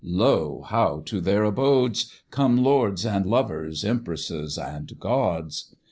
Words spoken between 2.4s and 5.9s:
lords and lovers, empresses and gods.